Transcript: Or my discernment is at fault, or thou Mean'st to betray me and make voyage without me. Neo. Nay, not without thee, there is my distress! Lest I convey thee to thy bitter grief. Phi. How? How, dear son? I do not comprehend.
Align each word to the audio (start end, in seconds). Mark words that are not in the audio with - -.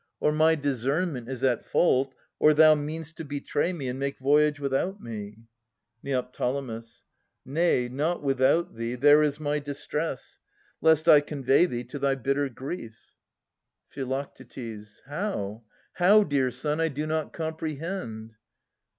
Or 0.19 0.31
my 0.31 0.55
discernment 0.55 1.29
is 1.29 1.43
at 1.43 1.63
fault, 1.63 2.15
or 2.39 2.55
thou 2.55 2.73
Mean'st 2.73 3.15
to 3.17 3.23
betray 3.23 3.71
me 3.71 3.87
and 3.87 3.99
make 3.99 4.17
voyage 4.17 4.59
without 4.59 4.99
me. 4.99 5.45
Neo. 6.01 6.27
Nay, 7.45 7.87
not 7.87 8.23
without 8.23 8.75
thee, 8.75 8.95
there 8.95 9.21
is 9.21 9.39
my 9.39 9.59
distress! 9.59 10.39
Lest 10.81 11.07
I 11.07 11.21
convey 11.21 11.67
thee 11.67 11.83
to 11.83 11.99
thy 11.99 12.15
bitter 12.15 12.49
grief. 12.49 13.13
Phi. 13.89 14.27
How? 15.05 15.63
How, 15.93 16.23
dear 16.23 16.49
son? 16.49 16.81
I 16.81 16.87
do 16.87 17.05
not 17.05 17.31
comprehend. 17.31 18.33